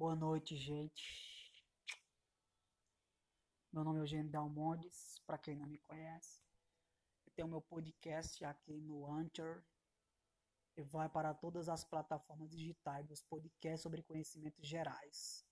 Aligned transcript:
Boa 0.00 0.16
noite, 0.16 0.56
gente. 0.56 1.52
Meu 3.70 3.84
nome 3.84 3.98
é 3.98 4.00
Eugênio 4.00 4.30
Dalmondes, 4.30 5.20
para 5.26 5.36
quem 5.36 5.54
não 5.54 5.66
me 5.66 5.76
conhece. 5.76 6.40
Eu 7.26 7.32
tenho 7.34 7.48
meu 7.48 7.60
podcast 7.60 8.42
aqui 8.46 8.80
no 8.80 9.04
Anchor 9.04 9.62
e 10.74 10.82
vai 10.82 11.06
para 11.06 11.34
todas 11.34 11.68
as 11.68 11.84
plataformas 11.84 12.48
digitais 12.48 13.06
dos 13.06 13.22
podcasts 13.22 13.82
sobre 13.82 14.02
conhecimentos 14.02 14.66
gerais, 14.66 15.44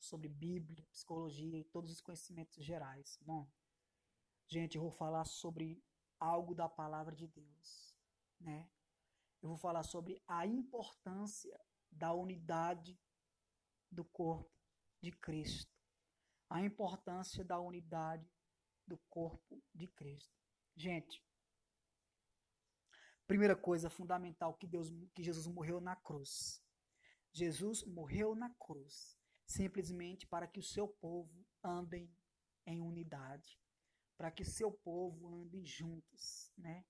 sobre 0.00 0.26
Bíblia, 0.26 0.86
psicologia 0.90 1.58
e 1.58 1.64
todos 1.64 1.92
os 1.92 2.00
conhecimentos 2.00 2.64
gerais. 2.64 3.18
Bom, 3.20 3.46
gente, 4.48 4.76
eu 4.76 4.80
vou 4.80 4.90
falar 4.90 5.26
sobre 5.26 5.84
algo 6.18 6.54
da 6.54 6.66
palavra 6.66 7.14
de 7.14 7.28
Deus, 7.28 7.94
né? 8.40 8.70
Eu 9.42 9.50
vou 9.50 9.58
falar 9.58 9.82
sobre 9.82 10.18
a 10.26 10.46
importância 10.46 11.60
da 11.90 12.14
unidade 12.14 12.98
do 13.92 14.04
corpo 14.04 14.50
de 15.00 15.12
Cristo. 15.12 15.70
A 16.48 16.62
importância 16.62 17.44
da 17.44 17.60
unidade 17.60 18.28
do 18.86 18.98
corpo 19.08 19.62
de 19.74 19.86
Cristo. 19.86 20.34
Gente, 20.74 21.22
primeira 23.26 23.54
coisa 23.54 23.88
fundamental 23.88 24.54
que 24.54 24.66
Deus 24.66 24.90
que 25.14 25.22
Jesus 25.22 25.46
morreu 25.46 25.80
na 25.80 25.94
cruz. 25.96 26.62
Jesus 27.32 27.84
morreu 27.84 28.34
na 28.34 28.50
cruz 28.54 29.16
simplesmente 29.46 30.26
para 30.26 30.46
que 30.46 30.58
o 30.58 30.62
seu 30.62 30.88
povo 30.88 31.46
andem 31.62 32.10
em 32.66 32.80
unidade, 32.80 33.60
para 34.16 34.30
que 34.30 34.44
seu 34.44 34.72
povo 34.72 35.28
ande 35.28 35.64
juntos, 35.64 36.50
né? 36.56 36.84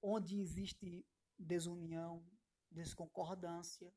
Onde 0.00 0.40
existe 0.40 1.06
desunião, 1.38 2.24
desconcordância, 2.70 3.92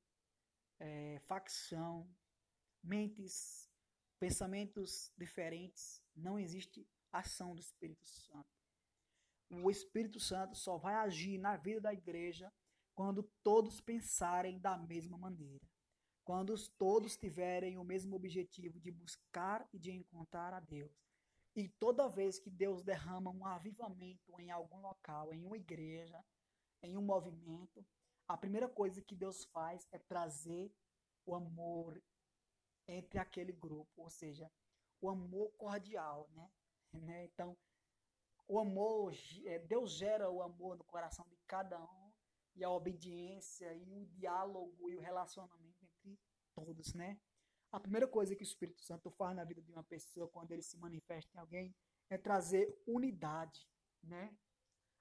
é, 0.79 1.19
facção, 1.21 2.09
mentes, 2.83 3.69
pensamentos 4.19 5.11
diferentes, 5.17 6.01
não 6.15 6.37
existe 6.37 6.87
ação 7.11 7.53
do 7.53 7.61
Espírito 7.61 8.05
Santo. 8.07 8.49
O 9.49 9.69
Espírito 9.69 10.19
Santo 10.19 10.55
só 10.55 10.77
vai 10.77 10.95
agir 10.95 11.37
na 11.37 11.57
vida 11.57 11.81
da 11.81 11.93
igreja 11.93 12.51
quando 12.95 13.23
todos 13.43 13.81
pensarem 13.81 14.59
da 14.59 14.77
mesma 14.77 15.17
maneira. 15.17 15.65
Quando 16.23 16.55
todos 16.77 17.17
tiverem 17.17 17.77
o 17.77 17.83
mesmo 17.83 18.15
objetivo 18.15 18.79
de 18.79 18.91
buscar 18.91 19.67
e 19.73 19.79
de 19.79 19.91
encontrar 19.91 20.53
a 20.53 20.59
Deus. 20.59 20.91
E 21.55 21.67
toda 21.67 22.07
vez 22.07 22.39
que 22.39 22.49
Deus 22.49 22.81
derrama 22.81 23.31
um 23.31 23.45
avivamento 23.45 24.39
em 24.39 24.51
algum 24.51 24.79
local, 24.79 25.33
em 25.33 25.43
uma 25.43 25.57
igreja, 25.57 26.23
em 26.81 26.95
um 26.95 27.01
movimento, 27.01 27.85
a 28.27 28.37
primeira 28.37 28.69
coisa 28.69 29.01
que 29.01 29.15
Deus 29.15 29.43
faz 29.45 29.85
é 29.91 29.99
trazer 29.99 30.71
o 31.25 31.35
amor 31.35 32.01
entre 32.91 33.19
aquele 33.19 33.53
grupo, 33.53 34.01
ou 34.01 34.09
seja, 34.09 34.51
o 34.99 35.09
amor 35.09 35.51
cordial, 35.57 36.29
né? 36.33 36.51
né? 36.93 37.25
Então, 37.25 37.57
o 38.47 38.59
amor, 38.59 39.13
é, 39.45 39.59
Deus 39.59 39.91
gera 39.91 40.29
o 40.29 40.41
amor 40.41 40.77
no 40.77 40.83
coração 40.83 41.25
de 41.29 41.37
cada 41.47 41.81
um 41.81 42.11
e 42.55 42.63
a 42.63 42.69
obediência 42.69 43.73
e 43.73 43.93
o 43.93 44.05
diálogo 44.07 44.89
e 44.89 44.95
o 44.97 44.99
relacionamento 44.99 45.85
entre 46.03 46.19
todos, 46.53 46.93
né? 46.93 47.19
A 47.71 47.79
primeira 47.79 48.05
coisa 48.05 48.35
que 48.35 48.43
o 48.43 48.51
Espírito 48.51 48.81
Santo 48.81 49.09
faz 49.09 49.33
na 49.33 49.45
vida 49.45 49.61
de 49.61 49.71
uma 49.71 49.83
pessoa 49.83 50.27
quando 50.27 50.51
ele 50.51 50.61
se 50.61 50.77
manifesta 50.77 51.31
em 51.37 51.39
alguém 51.39 51.73
é 52.09 52.17
trazer 52.17 52.77
unidade, 52.85 53.65
né? 54.03 54.35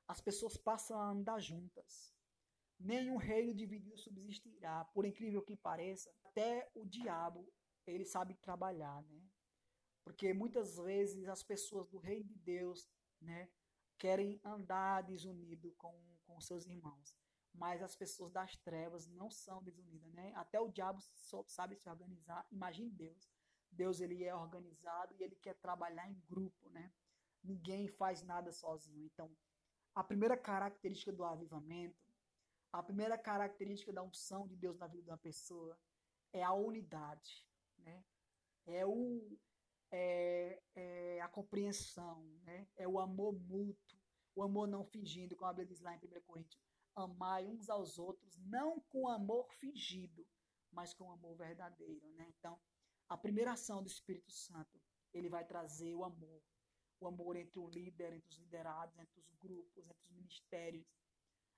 As 0.06 0.20
pessoas 0.20 0.56
passam 0.56 0.96
a 0.96 1.10
andar 1.10 1.40
juntas. 1.40 2.14
Nenhum 2.78 3.16
reino 3.16 3.52
dividido 3.52 3.98
subsistirá, 3.98 4.84
por 4.94 5.04
incrível 5.04 5.42
que 5.42 5.56
pareça. 5.56 6.14
Até 6.24 6.70
o 6.74 6.86
diabo 6.86 7.52
ele 7.86 8.04
sabe 8.04 8.34
trabalhar, 8.34 9.02
né? 9.02 9.22
Porque 10.04 10.32
muitas 10.32 10.76
vezes 10.76 11.28
as 11.28 11.42
pessoas 11.42 11.88
do 11.88 11.98
reino 11.98 12.24
de 12.24 12.38
Deus, 12.38 12.88
né, 13.20 13.48
querem 13.98 14.40
andar 14.44 15.02
desunido 15.02 15.72
com, 15.72 15.94
com 16.26 16.40
seus 16.40 16.66
irmãos. 16.66 17.14
Mas 17.52 17.82
as 17.82 17.94
pessoas 17.94 18.32
das 18.32 18.56
trevas 18.56 19.06
não 19.08 19.30
são 19.30 19.62
desunidas, 19.62 20.12
né? 20.14 20.32
Até 20.36 20.60
o 20.60 20.68
diabo 20.68 21.00
sabe 21.46 21.76
se 21.76 21.88
organizar. 21.88 22.46
Imagine 22.50 22.90
Deus. 22.90 23.28
Deus 23.70 24.00
ele 24.00 24.24
é 24.24 24.34
organizado 24.34 25.14
e 25.14 25.22
ele 25.22 25.36
quer 25.36 25.54
trabalhar 25.54 26.08
em 26.08 26.18
grupo, 26.28 26.70
né? 26.70 26.92
Ninguém 27.42 27.88
faz 27.88 28.22
nada 28.22 28.52
sozinho. 28.52 29.04
Então, 29.04 29.30
a 29.94 30.04
primeira 30.04 30.36
característica 30.36 31.12
do 31.12 31.24
avivamento, 31.24 32.10
a 32.72 32.82
primeira 32.82 33.18
característica 33.18 33.92
da 33.92 34.02
unção 34.02 34.46
de 34.46 34.56
Deus 34.56 34.78
na 34.78 34.86
vida 34.86 35.02
de 35.02 35.10
uma 35.10 35.18
pessoa 35.18 35.76
é 36.32 36.42
a 36.42 36.52
unidade 36.52 37.44
né? 37.80 38.04
É 38.66 38.86
o 38.86 39.38
é, 39.92 40.62
é 40.74 41.20
a 41.20 41.28
compreensão, 41.28 42.22
né? 42.44 42.68
É 42.76 42.86
o 42.86 43.00
amor 43.00 43.32
mútuo, 43.32 43.98
o 44.34 44.42
amor 44.42 44.68
não 44.68 44.84
fingindo, 44.84 45.36
como 45.36 45.50
a 45.50 45.52
Bíblia 45.52 45.74
diz 45.74 45.80
lá 45.80 45.94
em 45.94 45.98
1 45.98 46.20
Coríntios, 46.22 46.60
amai 46.94 47.46
uns 47.46 47.68
aos 47.68 47.98
outros 47.98 48.36
não 48.38 48.80
com 48.88 49.08
amor 49.08 49.52
fingido, 49.54 50.26
mas 50.72 50.94
com 50.94 51.10
amor 51.10 51.36
verdadeiro, 51.36 52.08
né? 52.12 52.32
Então, 52.38 52.58
a 53.08 53.16
primeira 53.16 53.52
ação 53.52 53.82
do 53.82 53.88
Espírito 53.88 54.32
Santo, 54.32 54.80
ele 55.12 55.28
vai 55.28 55.44
trazer 55.44 55.94
o 55.94 56.04
amor, 56.04 56.42
o 57.00 57.08
amor 57.08 57.36
entre 57.36 57.58
o 57.58 57.68
líder, 57.68 58.12
entre 58.12 58.28
os 58.30 58.38
liderados, 58.38 58.96
entre 58.98 59.20
os 59.20 59.34
grupos, 59.34 59.88
entre 59.88 60.04
os 60.04 60.10
ministérios, 60.12 60.86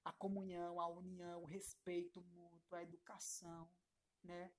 a 0.05 0.13
comunhão, 0.13 0.81
a 0.81 0.89
união, 0.89 1.43
o 1.43 1.47
respeito 1.47 2.23
mútuo, 2.23 2.77
a 2.77 2.83
educação, 2.83 3.71
né? 4.25 4.51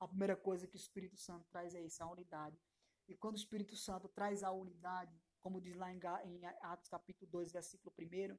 A 0.00 0.06
primeira 0.06 0.36
coisa 0.36 0.66
que 0.66 0.76
o 0.76 0.78
Espírito 0.78 1.16
Santo 1.16 1.46
traz 1.48 1.74
é 1.74 1.80
isso, 1.80 2.02
a 2.02 2.10
unidade. 2.10 2.60
E 3.08 3.16
quando 3.16 3.34
o 3.34 3.38
Espírito 3.38 3.74
Santo 3.76 4.08
traz 4.08 4.42
a 4.42 4.52
unidade, 4.52 5.18
como 5.40 5.60
diz 5.60 5.74
lá 5.76 5.92
em 5.92 6.44
Atos 6.62 6.88
capítulo 6.88 7.30
2, 7.30 7.52
versículo 7.52 7.94
1, 7.98 8.38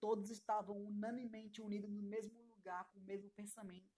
todos 0.00 0.30
estavam 0.30 0.76
unanimemente 0.76 1.60
unidos 1.60 1.90
no 1.90 2.02
mesmo 2.02 2.40
lugar, 2.44 2.84
com 2.90 2.98
o 2.98 3.02
mesmo 3.02 3.30
pensamento, 3.30 3.94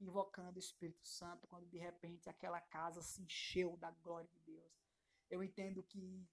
invocando 0.00 0.56
o 0.56 0.60
Espírito 0.60 1.06
Santo, 1.06 1.46
quando 1.46 1.66
de 1.68 1.78
repente 1.78 2.28
aquela 2.28 2.60
casa 2.60 3.02
se 3.02 3.22
encheu 3.22 3.76
da 3.76 3.90
glória 3.90 4.28
de 4.28 4.38
Deus. 4.40 4.72
Eu 5.30 5.42
entendo 5.42 5.82
que 5.82 6.26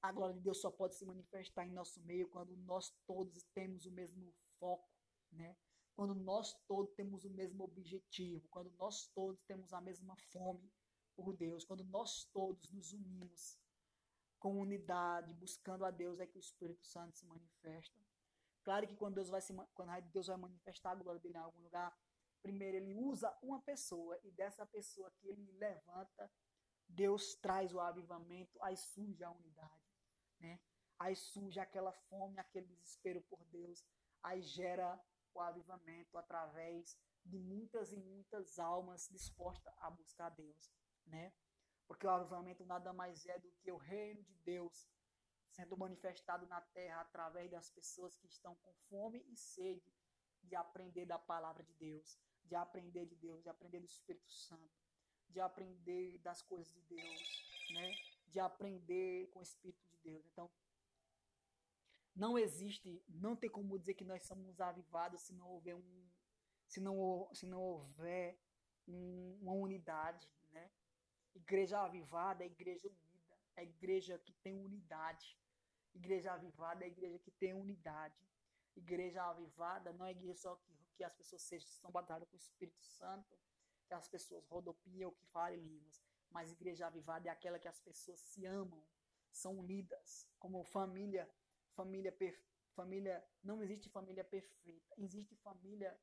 a 0.00 0.12
glória 0.12 0.34
de 0.34 0.42
Deus 0.42 0.60
só 0.60 0.70
pode 0.70 0.94
se 0.94 1.04
manifestar 1.04 1.66
em 1.66 1.72
nosso 1.72 2.00
meio 2.02 2.28
quando 2.28 2.56
nós 2.58 2.90
todos 3.06 3.42
temos 3.54 3.86
o 3.86 3.90
mesmo 3.90 4.32
foco, 4.58 4.88
né? 5.32 5.56
Quando 5.94 6.14
nós 6.14 6.52
todos 6.66 6.92
temos 6.94 7.24
o 7.24 7.30
mesmo 7.30 7.64
objetivo, 7.64 8.46
quando 8.48 8.70
nós 8.72 9.06
todos 9.14 9.40
temos 9.44 9.72
a 9.72 9.80
mesma 9.80 10.16
fome 10.32 10.72
por 11.14 11.36
Deus, 11.36 11.64
quando 11.64 11.84
nós 11.84 12.24
todos 12.32 12.70
nos 12.72 12.92
unimos 12.92 13.58
com 14.38 14.60
unidade, 14.60 15.32
buscando 15.34 15.84
a 15.84 15.90
Deus, 15.90 16.20
é 16.20 16.26
que 16.26 16.36
o 16.36 16.40
Espírito 16.40 16.84
Santo 16.84 17.16
se 17.16 17.24
manifesta. 17.26 17.98
Claro 18.62 18.86
que 18.86 18.96
quando 18.96 19.14
Deus 19.14 19.28
vai, 19.28 19.40
se, 19.40 19.54
quando 19.74 19.90
Deus 20.10 20.26
vai 20.26 20.36
manifestar 20.36 20.90
a 20.90 20.94
glória 20.94 21.20
dele 21.20 21.36
em 21.36 21.40
algum 21.40 21.62
lugar, 21.62 21.96
primeiro 22.42 22.76
ele 22.76 22.94
usa 22.94 23.34
uma 23.42 23.60
pessoa 23.62 24.18
e 24.24 24.30
dessa 24.32 24.66
pessoa 24.66 25.10
que 25.12 25.28
ele 25.28 25.50
levanta, 25.52 26.30
Deus 26.88 27.34
traz 27.36 27.72
o 27.72 27.80
avivamento, 27.80 28.62
aí 28.62 28.76
surge 28.76 29.22
a 29.22 29.30
unidade, 29.30 29.82
né? 30.40 30.60
Aí 30.98 31.16
surge 31.16 31.58
aquela 31.58 31.92
fome, 31.92 32.38
aquele 32.38 32.66
desespero 32.66 33.22
por 33.22 33.42
Deus, 33.46 33.84
aí 34.22 34.42
gera 34.42 35.00
o 35.34 35.40
avivamento 35.40 36.16
através 36.16 36.98
de 37.24 37.38
muitas 37.38 37.92
e 37.92 37.96
muitas 37.96 38.58
almas 38.58 39.08
dispostas 39.08 39.72
a 39.78 39.90
buscar 39.90 40.30
Deus, 40.30 40.72
né? 41.06 41.32
Porque 41.86 42.06
o 42.06 42.10
avivamento 42.10 42.64
nada 42.64 42.92
mais 42.92 43.26
é 43.26 43.38
do 43.38 43.50
que 43.52 43.70
o 43.70 43.76
reino 43.76 44.22
de 44.22 44.34
Deus 44.38 44.88
sendo 45.50 45.76
manifestado 45.76 46.46
na 46.46 46.60
terra 46.60 47.00
através 47.00 47.50
das 47.50 47.70
pessoas 47.70 48.16
que 48.18 48.26
estão 48.26 48.54
com 48.56 48.74
fome 48.88 49.24
e 49.28 49.36
sede 49.36 49.94
de 50.42 50.56
aprender 50.56 51.06
da 51.06 51.18
palavra 51.18 51.62
de 51.62 51.72
Deus, 51.74 52.18
de 52.44 52.54
aprender 52.54 53.06
de 53.06 53.14
Deus, 53.16 53.42
de 53.42 53.48
aprender 53.48 53.80
do 53.80 53.86
Espírito 53.86 54.30
Santo, 54.30 54.82
de 55.28 55.40
aprender 55.40 56.18
das 56.18 56.42
coisas 56.42 56.72
de 56.72 56.82
Deus, 56.82 57.70
né? 57.70 57.94
De 58.28 58.40
aprender 58.40 59.28
com 59.30 59.38
o 59.40 59.42
Espírito 59.42 59.86
de 59.88 59.96
Deus. 59.98 60.26
Então, 60.26 60.50
não 62.14 62.38
existe, 62.38 63.02
não 63.08 63.34
tem 63.34 63.50
como 63.50 63.78
dizer 63.78 63.94
que 63.94 64.04
nós 64.04 64.22
somos 64.24 64.60
avivados 64.60 65.22
se 65.22 65.34
não 65.34 65.48
houver 65.48 65.74
um, 65.74 66.08
se 66.68 66.80
não, 66.80 67.28
se 67.32 67.46
não 67.46 67.60
houver 67.60 68.38
um, 68.86 69.38
uma 69.42 69.52
unidade, 69.52 70.28
né? 70.52 70.70
Igreja 71.34 71.80
avivada 71.80 72.44
é 72.44 72.46
igreja 72.46 72.88
unida, 72.88 73.36
é 73.56 73.64
igreja 73.64 74.18
que 74.18 74.32
tem 74.32 74.60
unidade. 74.60 75.36
Igreja 75.92 76.32
avivada 76.32 76.84
é 76.84 76.88
igreja 76.88 77.18
que 77.18 77.30
tem 77.32 77.52
unidade. 77.52 78.16
Igreja 78.76 79.22
avivada 79.24 79.92
não 79.92 80.06
é 80.06 80.12
igreja 80.12 80.34
só 80.34 80.56
que, 80.56 80.72
que 80.96 81.04
as 81.04 81.14
pessoas 81.14 81.42
sejam, 81.42 81.68
são 81.68 81.90
batizadas 81.90 82.28
com 82.28 82.36
o 82.36 82.38
Espírito 82.38 82.82
Santo, 82.84 83.36
que 83.86 83.94
as 83.94 84.08
pessoas 84.08 84.46
rodopiam 84.46 85.10
que 85.10 85.26
falam 85.26 85.58
línguas. 85.58 86.00
Mas 86.30 86.52
igreja 86.52 86.86
avivada 86.86 87.28
é 87.28 87.32
aquela 87.32 87.58
que 87.58 87.68
as 87.68 87.80
pessoas 87.80 88.20
se 88.20 88.44
amam, 88.44 88.82
são 89.30 89.58
unidas, 89.58 90.28
como 90.38 90.62
família 90.64 91.28
família 91.74 92.12
perfe... 92.12 92.42
família 92.74 93.24
não 93.42 93.62
existe 93.62 93.88
família 93.88 94.24
perfeita 94.24 94.94
existe 94.98 95.36
família 95.36 95.98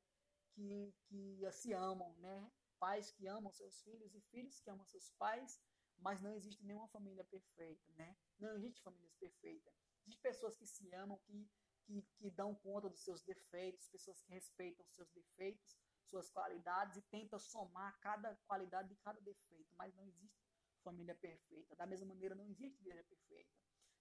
que, 0.54 0.94
que 1.08 1.52
se 1.52 1.72
amam 1.72 2.14
né 2.18 2.50
pais 2.82 3.12
que 3.12 3.28
amam 3.28 3.52
seus 3.52 3.80
filhos 3.82 4.12
e 4.12 4.20
filhos 4.22 4.58
que 4.58 4.68
amam 4.68 4.84
seus 4.86 5.08
pais, 5.12 5.62
mas 5.98 6.20
não 6.20 6.34
existe 6.34 6.64
nenhuma 6.64 6.88
família 6.88 7.22
perfeita, 7.22 7.92
né? 7.92 8.16
Não 8.40 8.56
existe 8.56 8.82
famílias 8.82 9.14
perfeitas. 9.14 9.72
Existem 10.00 10.20
pessoas 10.20 10.56
que 10.56 10.66
se 10.66 10.92
amam, 10.92 11.16
que, 11.18 11.48
que, 11.84 12.02
que 12.18 12.28
dão 12.32 12.56
conta 12.56 12.90
dos 12.90 13.04
seus 13.04 13.22
defeitos, 13.22 13.88
pessoas 13.88 14.20
que 14.22 14.32
respeitam 14.32 14.84
seus 14.88 15.08
defeitos, 15.12 15.78
suas 16.10 16.28
qualidades 16.28 16.96
e 16.96 17.02
tentam 17.02 17.38
somar 17.38 18.00
cada 18.00 18.34
qualidade 18.48 18.88
de 18.88 18.96
cada 18.96 19.20
defeito, 19.20 19.72
mas 19.76 19.94
não 19.94 20.04
existe 20.04 20.42
família 20.82 21.14
perfeita. 21.14 21.76
Da 21.76 21.86
mesma 21.86 22.08
maneira, 22.08 22.34
não 22.34 22.48
existe 22.48 22.80
igreja 22.80 23.04
perfeita. 23.04 23.52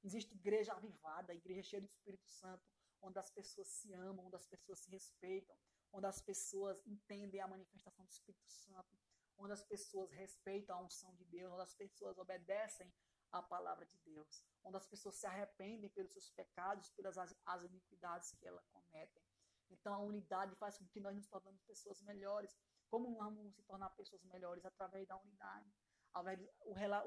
Existe 0.04 0.34
igreja 0.34 0.74
avivada, 0.74 1.34
igreja 1.34 1.62
cheia 1.62 1.82
do 1.82 1.88
Espírito 1.88 2.28
Santo, 2.28 2.64
onde 3.02 3.20
as 3.20 3.30
pessoas 3.30 3.68
se 3.68 3.94
amam, 3.94 4.26
onde 4.26 4.36
as 4.36 4.48
pessoas 4.48 4.80
se 4.80 4.90
respeitam, 4.90 5.56
onde 5.92 6.08
as 6.08 6.22
pessoas 6.22 6.82
entendem 6.86 7.40
a 7.40 7.48
manifestação 7.48 8.06
do 8.06 8.12
Espírito 8.12 8.50
Santo, 8.50 8.98
onde 9.38 9.54
as 9.54 9.64
pessoas 9.64 10.12
respeitam 10.12 10.76
a 10.76 10.82
unção 10.82 11.14
de 11.16 11.26
Deus, 11.26 11.52
onde 11.52 11.64
as 11.64 11.74
pessoas 11.74 12.18
obedecem 12.18 12.92
à 13.32 13.42
palavra 13.42 13.86
de 13.86 13.98
Deus, 14.00 14.44
onde 14.64 14.78
as 14.78 14.86
pessoas 14.86 15.16
se 15.16 15.26
arrependem 15.26 15.90
pelos 15.90 16.12
seus 16.14 16.30
pecados, 16.30 16.90
pelas 16.92 17.18
as, 17.18 17.64
iniquidades 17.64 18.32
que 18.34 18.46
elas 18.46 18.68
cometem. 18.68 19.24
Então 19.70 19.94
a 19.94 20.00
unidade 20.00 20.56
faz 20.56 20.78
com 20.78 20.88
que 20.88 21.00
nós 21.00 21.16
nos 21.16 21.28
tornemos 21.28 21.62
pessoas 21.64 22.02
melhores. 22.02 22.58
Como 22.90 23.16
vamos 23.16 23.56
se 23.56 23.64
tornar 23.64 23.90
pessoas 23.92 24.24
melhores? 24.26 24.66
Através 24.66 25.08
da 25.08 25.16
unidade. 25.18 25.72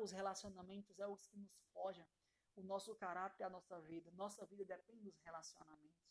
Os 0.01 0.13
relacionamentos 0.13 0.99
é 0.99 1.07
os 1.07 1.27
que 1.27 1.37
nos 1.37 1.53
fogem. 1.73 2.09
O 2.57 2.63
nosso 2.63 2.95
caráter 2.95 3.43
é 3.43 3.47
a 3.47 3.51
nossa 3.51 3.81
vida. 3.81 4.11
Nossa 4.13 4.47
vida 4.47 4.65
depende 4.65 5.11
dos 5.11 5.19
relacionamentos. 5.21 6.05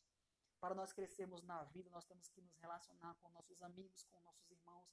Para 0.60 0.76
nós 0.76 0.92
crescermos 0.92 1.42
na 1.44 1.64
vida, 1.66 1.90
nós 1.90 2.06
temos 2.06 2.30
que 2.30 2.42
nos 2.42 2.56
relacionar 2.58 3.16
com 3.16 3.30
nossos 3.30 3.62
amigos, 3.62 4.04
com 4.06 4.20
nossos 4.22 4.50
irmãos. 4.52 4.88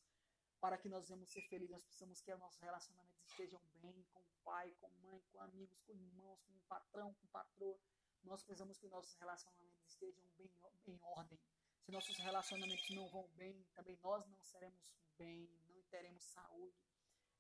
Para 0.60 0.78
que 0.78 0.88
nós 0.88 1.08
venhamos 1.08 1.30
ser 1.30 1.42
felizes, 1.42 1.72
nós 1.72 1.84
precisamos 1.84 2.20
que 2.20 2.32
os 2.32 2.38
nossos 2.38 2.60
relacionamentos 2.60 3.24
estejam 3.30 3.60
bem 3.76 4.04
com 4.12 4.20
o 4.20 4.30
pai, 4.44 4.72
com 4.80 4.88
mãe, 5.02 5.22
com 5.32 5.40
amigos, 5.40 5.80
com 5.82 5.92
irmãos, 5.92 6.40
com 6.42 6.52
o 6.52 6.60
patrão, 6.68 7.14
com 7.14 7.26
patroa. 7.28 7.78
Nós 8.22 8.42
precisamos 8.44 8.78
que 8.78 8.88
nossos 8.88 9.14
relacionamentos 9.14 9.86
estejam 9.88 10.24
bem 10.36 10.52
em 10.86 10.98
ordem. 11.02 11.40
Se 11.82 11.90
nossos 11.90 12.16
relacionamentos 12.18 12.90
não 12.90 13.08
vão 13.08 13.26
bem, 13.30 13.64
também 13.74 13.98
nós 14.02 14.26
não 14.28 14.40
seremos 14.42 14.84
bem, 15.16 15.48
não 15.68 15.82
teremos 15.84 16.22
saúde. 16.24 16.76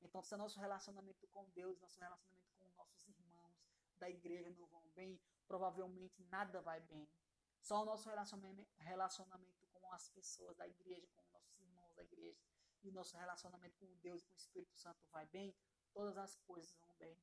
Então, 0.00 0.22
se 0.22 0.36
nosso 0.36 0.58
relacionamento 0.58 1.26
com 1.28 1.48
Deus, 1.50 1.78
nosso 1.78 2.00
relacionamento 2.00 2.54
com 2.58 2.68
nossos 2.76 3.06
irmãos 3.06 3.19
da 4.00 4.10
igreja 4.10 4.50
não 4.50 4.66
vão 4.66 4.82
bem, 4.94 5.20
provavelmente 5.46 6.24
nada 6.24 6.60
vai 6.60 6.80
bem. 6.80 7.08
Só 7.60 7.82
o 7.82 7.84
nosso 7.84 8.08
relacionamento, 8.08 9.68
com 9.72 9.92
as 9.92 10.08
pessoas 10.08 10.56
da 10.56 10.66
igreja, 10.66 11.06
com 11.14 11.22
nossos 11.30 11.60
irmãos 11.60 11.94
da 11.94 12.02
igreja, 12.02 12.40
e 12.82 12.88
o 12.88 12.92
nosso 12.92 13.16
relacionamento 13.16 13.76
com 13.78 13.94
Deus 13.98 14.22
e 14.22 14.26
com 14.26 14.32
o 14.32 14.36
Espírito 14.36 14.74
Santo 14.74 15.06
vai 15.10 15.26
bem, 15.26 15.54
todas 15.92 16.16
as 16.16 16.36
coisas 16.36 16.74
vão 16.78 16.94
bem. 16.98 17.16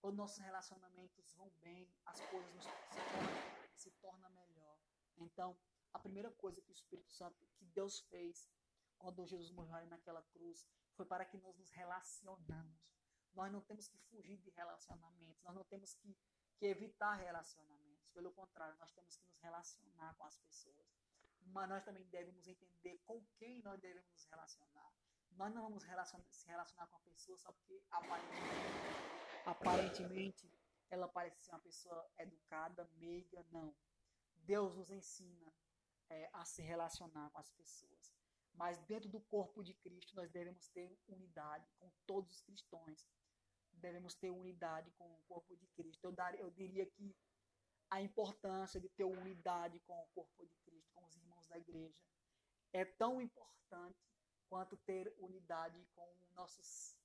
Quando 0.00 0.16
nossos 0.16 0.38
relacionamentos 0.38 1.32
vão 1.34 1.50
bem, 1.60 1.90
as 2.04 2.20
coisas 2.26 2.52
se 2.62 2.70
tornam, 2.92 3.68
se 3.74 3.90
tornam 3.92 4.30
melhor. 4.30 4.78
Então, 5.16 5.58
a 5.92 5.98
primeira 5.98 6.30
coisa 6.32 6.60
que 6.60 6.70
o 6.70 6.72
Espírito 6.72 7.10
Santo, 7.10 7.46
que 7.56 7.64
Deus 7.64 8.00
fez 8.00 8.48
quando 8.98 9.26
Jesus 9.26 9.50
morreu 9.50 9.86
naquela 9.86 10.22
cruz, 10.22 10.68
foi 10.92 11.06
para 11.06 11.24
que 11.24 11.38
nós 11.38 11.56
nos 11.56 11.70
relacionamos. 11.70 12.94
Nós 13.34 13.52
não 13.52 13.60
temos 13.60 13.88
que 13.88 13.98
fugir 13.98 14.38
de 14.38 14.50
relacionamentos, 14.50 15.42
nós 15.42 15.54
não 15.54 15.64
temos 15.64 15.94
que, 15.94 16.16
que 16.58 16.66
evitar 16.66 17.14
relacionamentos. 17.14 18.08
Pelo 18.12 18.32
contrário, 18.32 18.76
nós 18.78 18.92
temos 18.92 19.16
que 19.16 19.26
nos 19.26 19.38
relacionar 19.40 20.14
com 20.16 20.24
as 20.24 20.36
pessoas. 20.38 20.86
Mas 21.46 21.68
nós 21.68 21.84
também 21.84 22.04
devemos 22.06 22.46
entender 22.46 22.98
com 23.04 23.24
quem 23.38 23.62
nós 23.62 23.80
devemos 23.80 24.10
nos 24.10 24.24
relacionar. 24.26 24.92
Nós 25.30 25.54
não 25.54 25.62
vamos 25.62 25.84
relacionar, 25.84 26.24
se 26.30 26.46
relacionar 26.46 26.86
com 26.88 26.96
a 26.96 27.00
pessoa 27.00 27.38
só 27.38 27.52
porque 27.52 27.80
aparentemente, 27.90 29.46
aparentemente 29.46 30.52
ela 30.90 31.08
parece 31.08 31.42
ser 31.42 31.52
uma 31.52 31.60
pessoa 31.60 32.10
educada, 32.18 32.88
meiga. 32.96 33.44
Não. 33.50 33.74
Deus 34.34 34.74
nos 34.74 34.90
ensina 34.90 35.52
é, 36.08 36.30
a 36.32 36.44
se 36.44 36.62
relacionar 36.62 37.30
com 37.30 37.38
as 37.38 37.50
pessoas. 37.50 38.17
Mas 38.58 38.76
dentro 38.86 39.08
do 39.08 39.20
corpo 39.20 39.62
de 39.62 39.72
Cristo, 39.72 40.16
nós 40.16 40.28
devemos 40.32 40.68
ter 40.70 40.98
unidade 41.06 41.64
com 41.78 41.88
todos 42.04 42.32
os 42.32 42.40
cristãos. 42.40 43.06
Devemos 43.72 44.16
ter 44.16 44.30
unidade 44.30 44.90
com 44.98 45.04
o 45.14 45.22
corpo 45.28 45.56
de 45.56 45.64
Cristo. 45.68 46.04
Eu, 46.04 46.12
dar, 46.12 46.34
eu 46.34 46.50
diria 46.50 46.84
que 46.84 47.14
a 47.88 48.02
importância 48.02 48.80
de 48.80 48.88
ter 48.88 49.04
unidade 49.04 49.78
com 49.86 50.02
o 50.02 50.08
corpo 50.08 50.44
de 50.44 50.56
Cristo, 50.64 50.90
com 50.92 51.04
os 51.06 51.14
irmãos 51.14 51.46
da 51.46 51.56
igreja, 51.56 51.96
é 52.72 52.84
tão 52.84 53.22
importante 53.22 54.04
quanto 54.48 54.76
ter 54.78 55.14
unidade 55.18 55.86
com 55.94 56.12
nossos 56.32 56.96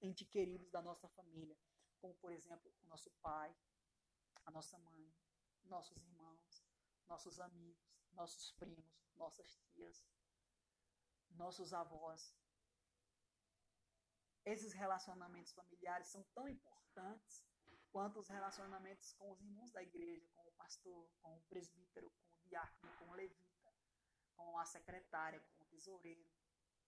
entes 0.00 0.26
queridos 0.28 0.70
da 0.70 0.80
nossa 0.80 1.08
família, 1.10 1.58
como, 2.00 2.14
por 2.14 2.32
exemplo, 2.32 2.72
o 2.82 2.86
nosso 2.86 3.10
pai, 3.20 3.54
a 4.46 4.50
nossa 4.50 4.78
mãe, 4.78 5.12
nossos 5.64 6.02
irmãos, 6.02 6.64
nossos 7.06 7.38
amigos, 7.38 7.84
nossos 8.12 8.52
primos, 8.52 9.06
nossas 9.14 9.58
tias, 9.74 10.06
nossos 11.36 11.72
avós. 11.72 12.34
Esses 14.44 14.72
relacionamentos 14.72 15.52
familiares 15.52 16.06
são 16.06 16.22
tão 16.34 16.48
importantes 16.48 17.44
quanto 17.90 18.20
os 18.20 18.28
relacionamentos 18.28 19.12
com 19.14 19.30
os 19.32 19.40
irmãos 19.40 19.70
da 19.72 19.82
igreja, 19.82 20.28
com 20.34 20.42
o 20.42 20.52
pastor, 20.52 21.08
com 21.20 21.36
o 21.36 21.42
presbítero, 21.48 22.10
com 22.10 22.36
o 22.36 22.48
diácono, 22.48 22.96
com 22.98 23.08
o 23.08 23.14
levita, 23.14 23.72
com 24.36 24.58
a 24.58 24.64
secretária, 24.64 25.40
com 25.40 25.64
o 25.64 25.66
tesoureiro. 25.66 26.30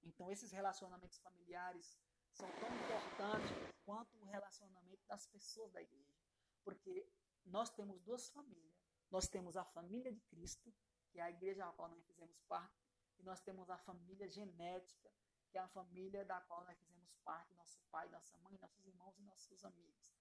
Então, 0.03 0.31
esses 0.31 0.53
relacionamentos 0.53 1.19
familiares 1.19 1.99
são 2.31 2.49
tão 2.61 2.69
importantes 2.75 3.51
quanto 3.85 4.17
o 4.19 4.25
relacionamento 4.27 5.05
das 5.07 5.27
pessoas 5.27 5.73
da 5.73 5.83
igreja. 5.83 6.15
Porque 6.63 7.11
nós 7.45 7.71
temos 7.71 8.01
duas 8.03 8.29
famílias. 8.29 8.79
Nós 9.11 9.27
temos 9.27 9.57
a 9.57 9.65
família 9.65 10.13
de 10.13 10.21
Cristo 10.21 10.73
que 11.11 11.19
é 11.19 11.23
a 11.23 11.31
igreja 11.31 11.67
a 11.67 11.73
qual 11.73 11.89
nós 11.89 12.05
fizemos 12.05 12.39
parte, 12.43 12.88
e 13.19 13.23
nós 13.23 13.41
temos 13.41 13.69
a 13.69 13.79
família 13.79 14.29
genética, 14.29 15.13
que 15.51 15.59
é 15.59 15.61
a 15.61 15.69
família 15.69 16.25
da 16.25 16.41
qual 16.43 16.65
nós 16.65 16.79
fizemos 16.81 17.15
parte, 17.25 17.55
nosso 17.55 17.81
pai, 17.91 18.09
nossa 18.09 18.37
mãe, 18.39 18.57
nossos 18.59 18.87
irmãos 18.87 19.19
e 19.19 19.23
nossos 19.23 19.65
amigos. 19.65 20.15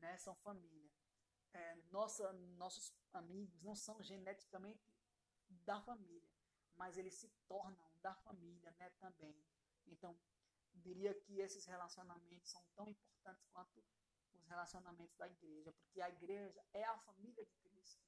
Né? 0.00 0.16
São 0.16 0.34
família. 0.36 0.90
É, 1.52 1.74
nossa, 1.90 2.32
nossos 2.32 2.94
amigos 3.12 3.60
não 3.62 3.74
são 3.74 4.00
geneticamente 4.02 4.94
da 5.48 5.80
família, 5.80 6.30
mas 6.76 6.96
eles 6.96 7.14
se 7.14 7.28
tornam 7.48 7.90
da 8.00 8.14
família 8.14 8.70
né, 8.78 8.90
também. 9.00 9.36
Então, 9.86 10.16
diria 10.72 11.12
que 11.14 11.40
esses 11.40 11.66
relacionamentos 11.66 12.50
são 12.50 12.62
tão 12.76 12.88
importantes 12.88 13.44
quanto 13.52 13.84
os 14.32 14.46
relacionamentos 14.46 15.16
da 15.16 15.26
igreja, 15.26 15.72
porque 15.72 16.00
a 16.00 16.08
igreja 16.08 16.64
é 16.72 16.84
a 16.84 16.98
família 16.98 17.44
de 17.44 17.56
Cristo. 17.56 18.00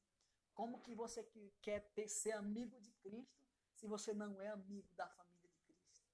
Como 0.54 0.80
que 0.80 0.94
você 0.94 1.24
quer 1.60 1.80
ter, 1.92 2.08
ser 2.08 2.32
amigo 2.32 2.80
de 2.80 2.92
Cristo 2.92 3.42
se 3.82 3.88
você 3.88 4.14
não 4.14 4.40
é 4.40 4.46
amigo 4.46 4.94
da 4.94 5.08
família 5.08 5.50
de 5.50 5.60
Cristo? 5.64 6.08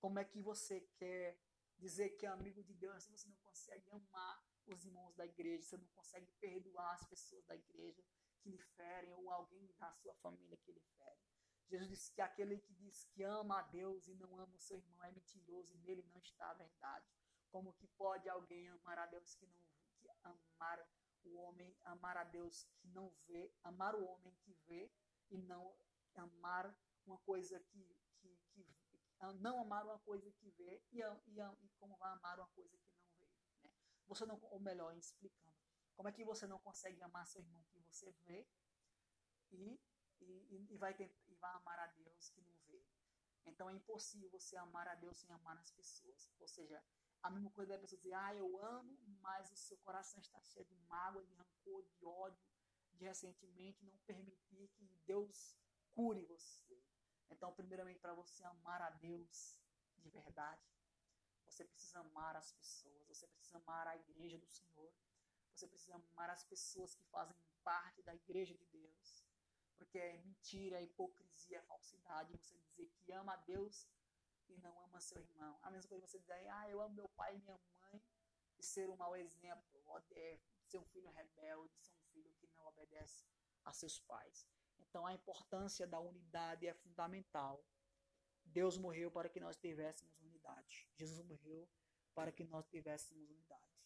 Como 0.00 0.18
é 0.18 0.24
que 0.24 0.40
você 0.40 0.80
quer 0.96 1.38
dizer 1.76 2.16
que 2.16 2.24
é 2.24 2.30
amigo 2.30 2.62
de 2.62 2.72
Deus 2.72 3.04
se 3.04 3.10
você 3.10 3.28
não 3.28 3.36
consegue 3.36 3.90
amar 3.90 4.42
os 4.66 4.82
irmãos 4.86 5.14
da 5.14 5.26
igreja, 5.26 5.62
você 5.62 5.76
não 5.76 5.88
consegue 5.88 6.26
perdoar 6.40 6.94
as 6.94 7.04
pessoas 7.04 7.44
da 7.44 7.54
igreja 7.54 8.02
que 8.40 8.48
lhe 8.48 8.56
ferem 8.56 9.12
ou 9.12 9.30
alguém 9.30 9.70
da 9.78 9.92
sua 9.92 10.14
família 10.14 10.56
que 10.56 10.72
lhe 10.72 10.80
fere? 10.96 11.20
Jesus 11.68 11.90
disse 11.90 12.12
que 12.12 12.22
aquele 12.22 12.56
que 12.56 12.72
diz 12.72 13.04
que 13.04 13.22
ama 13.22 13.58
a 13.58 13.62
Deus 13.64 14.08
e 14.08 14.14
não 14.14 14.34
ama 14.38 14.56
o 14.56 14.58
seu 14.58 14.78
irmão 14.78 15.04
é 15.04 15.12
mentiroso 15.12 15.70
e 15.74 15.78
nele 15.80 16.02
não 16.14 16.18
está 16.18 16.48
a 16.50 16.54
verdade. 16.54 17.04
Como 17.50 17.74
que 17.74 17.86
pode 17.88 18.26
alguém 18.26 18.66
amar 18.70 18.98
a 18.98 19.04
Deus 19.04 19.34
que 19.34 19.44
não 19.44 19.68
que 19.98 20.08
amar 20.22 20.82
o 21.24 21.36
homem 21.40 21.76
amar 21.84 22.16
a 22.16 22.24
Deus 22.24 22.64
que 22.78 22.88
não 22.88 23.12
vê, 23.26 23.52
amar 23.62 23.94
o 23.94 24.02
homem 24.02 24.34
que 24.36 24.54
vê 24.66 24.90
e 25.28 25.36
não 25.36 25.76
amar 26.20 26.74
uma 27.06 27.18
coisa 27.18 27.60
que, 27.60 27.96
que, 28.20 28.36
que 28.52 28.66
não 29.40 29.60
amar 29.60 29.84
uma 29.84 29.98
coisa 30.00 30.30
que 30.32 30.50
vê 30.50 30.82
e, 30.92 31.00
e, 31.00 31.40
e, 31.40 31.68
como 31.78 31.96
vai 31.96 32.12
amar 32.12 32.38
uma 32.38 32.48
coisa 32.48 32.76
que 32.76 32.90
não 32.90 33.04
vê. 33.16 33.26
Né? 33.62 33.70
Você 34.06 34.26
não, 34.26 34.38
ou 34.50 34.60
melhor, 34.60 34.96
explicando, 34.96 35.56
como 35.96 36.08
é 36.08 36.12
que 36.12 36.24
você 36.24 36.46
não 36.46 36.58
consegue 36.60 37.02
amar 37.02 37.26
seu 37.26 37.42
irmão 37.42 37.64
que 37.72 37.78
você 37.80 38.12
vê 38.26 38.46
e, 39.50 39.80
e, 40.20 40.66
e, 40.70 40.76
vai, 40.76 40.94
ter, 40.94 41.12
e 41.26 41.34
vai 41.34 41.52
amar 41.56 41.78
a 41.78 41.86
Deus 41.88 42.30
que 42.30 42.40
não 42.40 42.54
vê? 42.66 42.82
Então 43.46 43.68
é 43.68 43.72
impossível 43.72 44.30
você 44.30 44.56
amar 44.56 44.86
a 44.86 44.94
Deus 44.94 45.18
sem 45.18 45.34
amar 45.34 45.58
as 45.58 45.70
pessoas. 45.72 46.30
Ou 46.38 46.46
seja, 46.46 46.82
a 47.22 47.30
mesma 47.30 47.50
coisa 47.50 47.72
da 47.72 47.78
pessoa 47.78 47.98
dizer, 47.98 48.14
ah, 48.14 48.34
eu 48.34 48.62
amo, 48.62 48.96
mas 49.20 49.50
o 49.50 49.56
seu 49.56 49.76
coração 49.78 50.20
está 50.20 50.40
cheio 50.42 50.66
de 50.66 50.76
mágoa, 50.86 51.24
de 51.24 51.34
rancor, 51.34 51.82
de 51.82 52.04
ódio, 52.04 52.46
de 52.92 53.04
ressentimento, 53.04 53.84
não 53.84 53.96
permitir 54.06 54.68
que 54.68 54.86
Deus 55.06 55.56
cure 55.98 56.24
você. 56.26 56.80
Então, 57.28 57.52
primeiramente, 57.52 57.98
para 57.98 58.14
você 58.14 58.44
amar 58.44 58.80
a 58.80 58.90
Deus 58.90 59.58
de 59.96 60.08
verdade, 60.10 60.62
você 61.44 61.64
precisa 61.64 61.98
amar 61.98 62.36
as 62.36 62.52
pessoas, 62.52 63.08
você 63.08 63.26
precisa 63.26 63.58
amar 63.58 63.84
a 63.88 63.96
igreja 63.96 64.38
do 64.38 64.46
Senhor, 64.46 64.92
você 65.52 65.66
precisa 65.66 65.96
amar 65.96 66.30
as 66.30 66.44
pessoas 66.44 66.94
que 66.94 67.02
fazem 67.06 67.36
parte 67.64 68.00
da 68.02 68.14
igreja 68.14 68.54
de 68.54 68.64
Deus. 68.66 69.24
Porque 69.76 69.98
é 69.98 70.18
mentira, 70.18 70.76
é 70.76 70.84
hipocrisia, 70.84 71.58
é 71.58 71.62
falsidade 71.62 72.30
você 72.30 72.56
dizer 72.56 72.88
que 73.00 73.10
ama 73.10 73.32
a 73.32 73.36
Deus 73.38 73.88
e 74.48 74.56
não 74.58 74.80
ama 74.84 75.00
seu 75.00 75.20
irmão. 75.20 75.58
A 75.62 75.70
mesma 75.72 75.88
coisa 75.88 76.06
você 76.06 76.20
dizer, 76.20 76.48
ah, 76.48 76.70
eu 76.70 76.80
amo 76.80 76.94
meu 76.94 77.08
pai 77.08 77.34
e 77.34 77.40
minha 77.40 77.58
mãe, 77.80 78.00
e 78.56 78.62
ser 78.62 78.88
um 78.88 78.96
mau 78.96 79.16
exemplo, 79.16 79.66
ser 80.68 80.78
um 80.78 80.84
filho 80.84 81.10
rebelde, 81.10 81.74
ser 81.80 81.96
um 81.96 82.04
filho 82.12 82.32
que 82.34 82.46
não 82.48 82.66
obedece 82.66 83.26
a 83.64 83.72
seus 83.72 83.98
pais. 83.98 84.46
Então 84.78 85.06
a 85.06 85.12
importância 85.12 85.86
da 85.86 86.00
unidade 86.00 86.66
é 86.66 86.74
fundamental. 86.74 87.64
Deus 88.44 88.78
morreu 88.78 89.10
para 89.10 89.28
que 89.28 89.40
nós 89.40 89.56
tivéssemos 89.56 90.20
unidade. 90.20 90.88
Jesus 90.96 91.24
morreu 91.24 91.68
para 92.14 92.32
que 92.32 92.44
nós 92.44 92.66
tivéssemos 92.66 93.28
unidade. 93.30 93.77